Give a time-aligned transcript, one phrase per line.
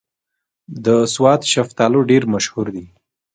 [0.85, 2.85] د سوات شلتالو ډېر مشهور دي